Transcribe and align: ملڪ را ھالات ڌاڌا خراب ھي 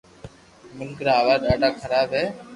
ملڪ 0.77 0.99
را 1.05 1.13
ھالات 1.17 1.39
ڌاڌا 1.45 1.69
خراب 1.81 2.09
ھي 2.17 2.25